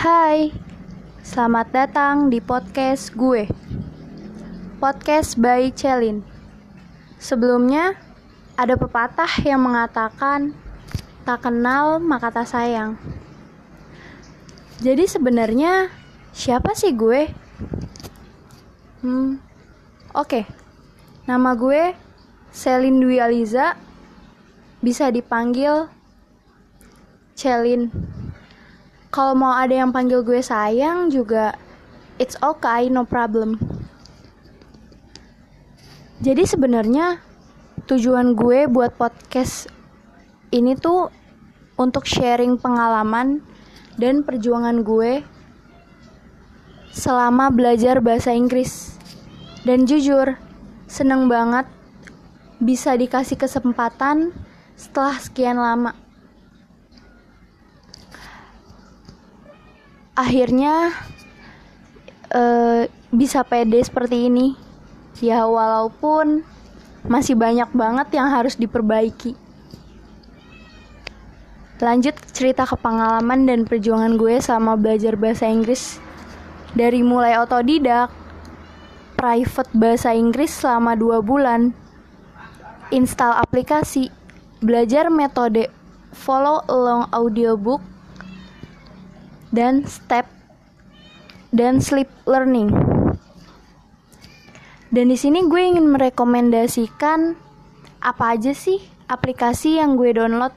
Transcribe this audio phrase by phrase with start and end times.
[0.00, 0.48] Hai,
[1.20, 3.44] selamat datang di podcast gue.
[4.80, 6.24] Podcast by Celin.
[7.20, 8.00] Sebelumnya,
[8.56, 10.56] ada pepatah yang mengatakan
[11.28, 12.96] Tak kenal maka tak sayang.
[14.80, 15.92] Jadi sebenarnya
[16.32, 17.28] siapa sih gue?
[19.04, 19.36] Hmm,
[20.16, 20.48] oke.
[21.28, 21.92] Nama gue
[22.48, 23.76] Selin Dwi Aliza.
[24.80, 25.92] Bisa dipanggil
[27.36, 27.92] Celin
[29.10, 31.58] kalau mau ada yang panggil gue sayang juga
[32.22, 33.58] it's okay no problem.
[36.22, 37.18] Jadi sebenarnya
[37.90, 39.66] tujuan gue buat podcast
[40.54, 41.10] ini tuh
[41.74, 43.42] untuk sharing pengalaman
[43.98, 45.26] dan perjuangan gue
[46.94, 48.94] selama belajar bahasa Inggris.
[49.64, 50.36] Dan jujur
[50.86, 51.66] seneng banget
[52.60, 54.32] bisa dikasih kesempatan
[54.76, 55.96] setelah sekian lama
[60.20, 60.92] akhirnya
[62.36, 64.52] uh, bisa pede seperti ini.
[65.20, 66.44] Ya walaupun
[67.08, 69.36] masih banyak banget yang harus diperbaiki.
[71.80, 75.96] Lanjut cerita ke pengalaman dan perjuangan gue selama belajar bahasa Inggris.
[76.76, 78.12] Dari mulai otodidak
[79.16, 81.76] private bahasa Inggris selama dua bulan
[82.88, 84.08] install aplikasi
[84.60, 85.68] belajar metode
[86.12, 87.80] follow along audiobook
[89.50, 90.26] dan step
[91.50, 92.70] dan sleep learning.
[94.90, 97.38] Dan di sini gue ingin merekomendasikan
[98.02, 100.54] apa aja sih aplikasi yang gue download.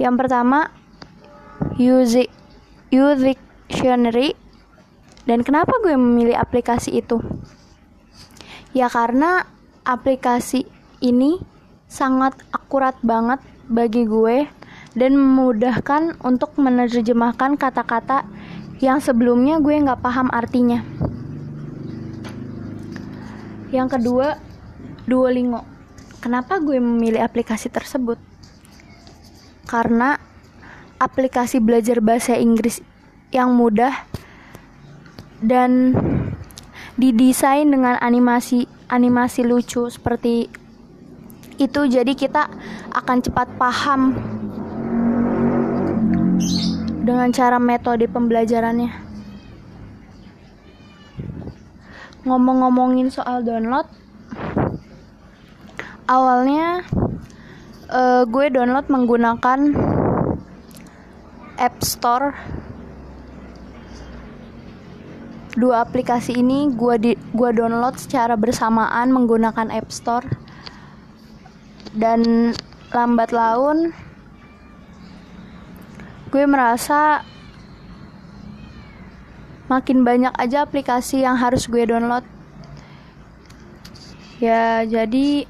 [0.00, 0.72] Yang pertama,
[1.76, 2.32] Music
[2.88, 4.32] Dictionary.
[5.28, 7.20] Dan kenapa gue memilih aplikasi itu?
[8.72, 9.44] Ya karena
[9.84, 10.64] aplikasi
[11.04, 11.36] ini
[11.88, 14.48] sangat akurat banget bagi gue
[14.98, 18.26] dan memudahkan untuk menerjemahkan kata-kata
[18.82, 20.82] yang sebelumnya gue nggak paham artinya.
[23.70, 24.42] Yang kedua,
[25.06, 25.62] Duolingo.
[26.18, 28.18] Kenapa gue memilih aplikasi tersebut?
[29.70, 30.18] Karena
[30.98, 32.82] aplikasi belajar bahasa Inggris
[33.30, 33.94] yang mudah
[35.38, 35.94] dan
[36.98, 40.50] didesain dengan animasi animasi lucu seperti
[41.60, 42.50] itu jadi kita
[42.90, 44.02] akan cepat paham
[47.02, 48.92] dengan cara metode pembelajarannya.
[52.28, 53.88] Ngomong-ngomongin soal download,
[56.04, 56.84] awalnya
[57.88, 59.60] uh, gue download menggunakan
[61.56, 62.36] App Store.
[65.58, 70.26] Dua aplikasi ini gue di gue download secara bersamaan menggunakan App Store
[71.98, 72.52] dan
[72.94, 73.90] lambat laun
[76.28, 77.24] gue merasa
[79.68, 82.24] makin banyak aja aplikasi yang harus gue download.
[84.40, 85.48] Ya jadi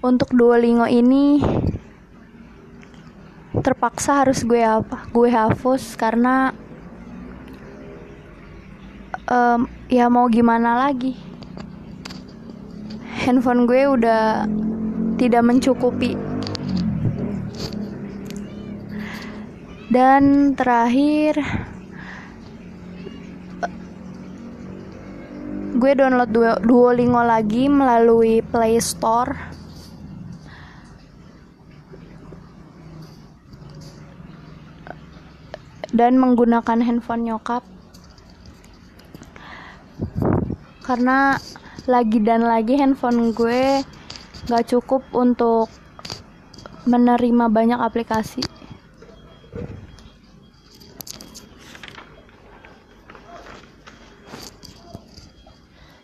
[0.00, 1.44] untuk Duolingo ini
[3.60, 6.56] terpaksa harus gue apa gue hapus karena
[9.28, 11.16] um, ya mau gimana lagi.
[13.20, 14.48] Handphone gue udah
[15.20, 16.29] tidak mencukupi
[19.90, 21.42] dan terakhir
[25.80, 26.30] gue download
[26.62, 29.50] Duolingo lagi melalui Play Store.
[35.90, 37.66] Dan menggunakan handphone nyokap.
[40.86, 41.34] Karena
[41.90, 43.82] lagi dan lagi handphone gue
[44.46, 45.66] gak cukup untuk
[46.86, 48.49] menerima banyak aplikasi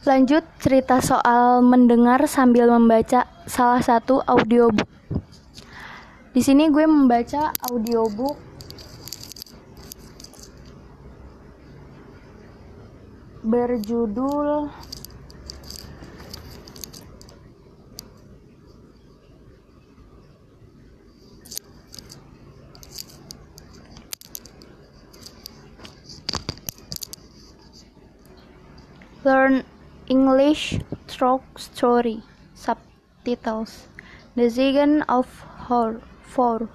[0.00, 4.88] Lanjut cerita soal mendengar sambil membaca salah satu audiobook.
[6.32, 8.40] Di sini gue membaca audiobook
[13.44, 14.72] berjudul
[29.20, 29.69] Learn
[30.10, 32.18] English Stroke Story
[32.50, 33.86] Subtitles
[34.34, 35.30] The Second of
[35.70, 36.66] Her Four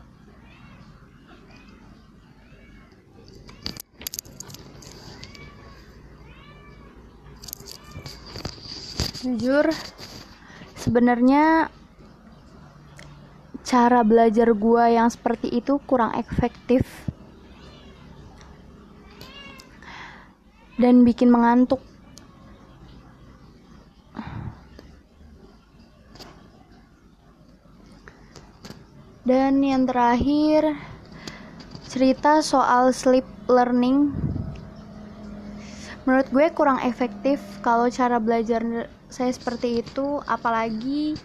[9.19, 9.67] Jujur
[10.79, 11.67] sebenarnya
[13.67, 16.87] cara belajar gua yang seperti itu kurang efektif
[20.79, 21.94] dan bikin mengantuk.
[29.25, 30.77] Dan yang terakhir,
[31.89, 34.13] cerita soal sleep learning.
[36.05, 41.17] Menurut gue kurang efektif kalau cara belajar saya seperti itu, apalagi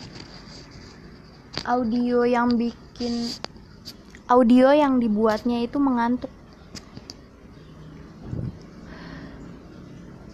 [1.68, 3.36] audio yang bikin
[4.32, 6.32] audio yang dibuatnya itu mengantuk.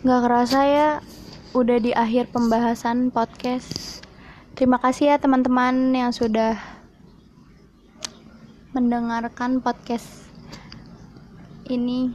[0.06, 0.90] Gak kerasa ya,
[1.50, 3.98] udah di akhir pembahasan podcast.
[4.54, 6.75] Terima kasih ya teman-teman yang sudah
[8.74, 10.30] mendengarkan podcast
[11.70, 12.10] ini.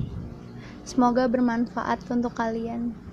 [0.83, 3.10] Semoga bermanfaat untuk kalian.